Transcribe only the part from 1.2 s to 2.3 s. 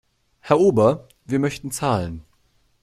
wir möchten zahlen.